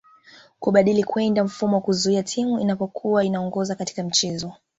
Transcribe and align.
Kubadili 0.59 1.03
kwenda 1.03 1.43
mfumo 1.43 1.75
wa 1.75 1.81
kuzuia 1.81 2.23
Timu 2.23 2.59
inapokua 2.59 3.23
inaongoza 3.23 3.75
katika 3.75 4.03
mchezo 4.03 4.53